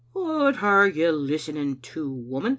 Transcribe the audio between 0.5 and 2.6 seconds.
are you listening to, woman?